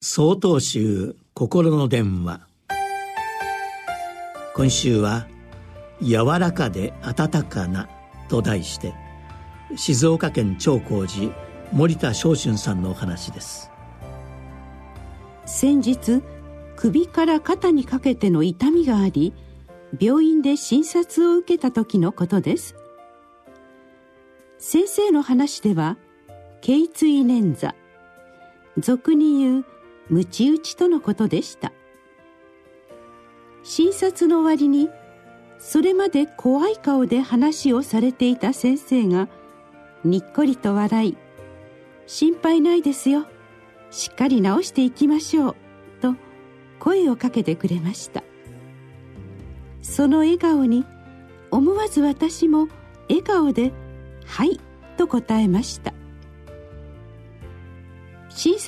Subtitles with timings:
[0.00, 2.46] 総統集心の電話。
[4.54, 5.26] 今週は
[6.00, 7.88] 「柔らかで温かな」
[8.30, 8.94] と題して
[9.74, 11.34] 静岡県長光寺
[11.72, 13.72] 森田昇春さんのお話です。
[15.46, 16.22] 先日
[16.76, 19.34] 首から肩にかけての痛みがあり
[19.98, 22.76] 病院で診察を受けた時のことです。
[24.58, 25.96] 先生の話では
[26.60, 27.74] 頸椎捻挫
[28.78, 29.64] 俗に言う
[30.10, 31.72] ムチ打ちとのことでした。
[33.62, 34.88] 診察の終わりに
[35.58, 39.28] それまで怖い顔で話をされていた先生が
[40.04, 41.16] にっこりと笑い
[42.06, 43.26] 「心配ないですよ。
[43.90, 45.56] しっかり治していきましょう」
[46.00, 46.14] と
[46.78, 48.22] 声をかけてくれました。
[49.82, 50.84] その笑顔に
[51.50, 52.68] 思わず私も
[53.08, 53.72] 笑顔で
[54.26, 54.60] 「はい」
[54.96, 55.92] と答えました。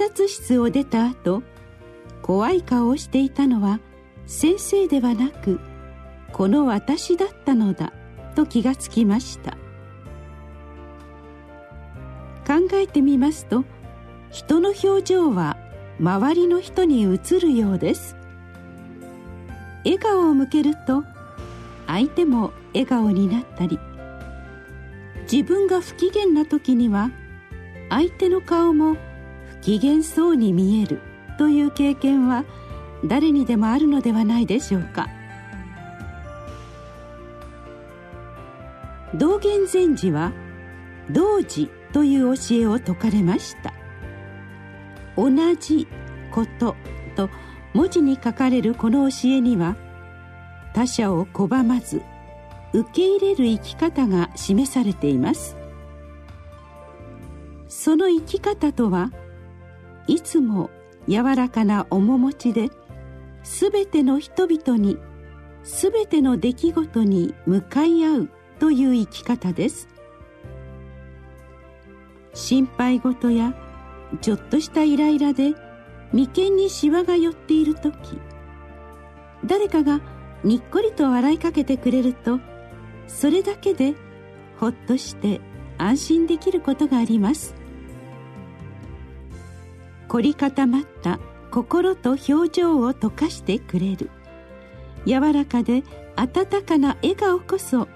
[0.00, 1.42] 察室を出た後
[2.22, 3.80] 怖い顔をしていたのは
[4.26, 5.60] 先生ではなく
[6.32, 7.92] この私だったのだ
[8.34, 9.58] と気がつきました。
[12.46, 13.64] 考えてみますと
[14.30, 15.58] 人の表情は
[16.00, 18.16] 周りの人に映るようです。
[19.84, 21.04] 笑顔を向けると
[21.86, 23.78] 相手も笑顔になったり
[25.30, 27.10] 自分が不機嫌な時には
[27.88, 28.96] 相手の顔も
[29.62, 31.00] 機嫌そうに見える
[31.38, 32.44] という経験は
[33.04, 35.08] 誰にでもあるのではないでしょうか。
[39.14, 40.32] 道元禅師は
[41.10, 43.72] 道次という教えを説かれました。
[45.16, 45.88] 同じ
[46.30, 46.76] こと
[47.16, 47.28] と
[47.74, 49.76] 文字に書かれるこの教えには
[50.72, 52.02] 他者を拒まず
[52.72, 55.56] 受け入れる生き方が示されています。
[57.68, 59.10] その生き方とは
[60.10, 60.70] いつも
[61.08, 62.68] 柔らかな面持ちで
[63.44, 64.98] 全ての人々に
[65.62, 69.88] 全ての出来事に向かい合うという生き方です。
[72.34, 73.54] 心配事や
[74.20, 75.54] ちょっとしたイライラで
[76.12, 78.18] 眉間にシワが寄っている時
[79.44, 80.00] 誰かが
[80.42, 82.40] にっこりと笑いかけてくれると
[83.06, 83.94] それだけで
[84.58, 85.40] ほっとして
[85.78, 87.59] 安心できることがあります。
[90.10, 91.20] 凝り固まった
[91.52, 94.10] 心と表情を溶かしてくれる。
[95.06, 95.84] 柔らかで
[96.16, 97.86] 温かな笑顔こそ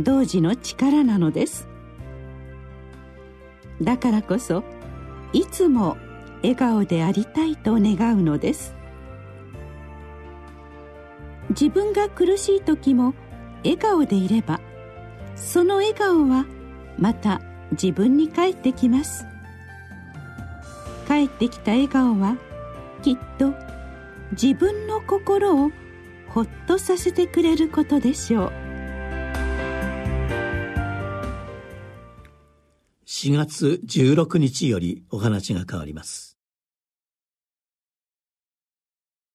[0.00, 1.68] 童子の力なのです。
[3.80, 4.64] だからこそ
[5.32, 5.96] いつも
[6.38, 8.74] 笑顔でありたいと願うのです。
[11.50, 13.14] 自分が苦しい時も
[13.62, 14.60] 笑顔でいれば
[15.36, 16.44] その笑顔は
[16.98, 17.40] また
[17.70, 19.24] 自分に返ってきます。
[21.06, 22.36] 帰ってきた笑顔は
[23.02, 23.52] きっと
[24.32, 25.70] 自分の心を
[26.28, 28.52] ほっとさせてくれることでしょう。
[33.06, 36.35] 4月16日よりお話が変わります。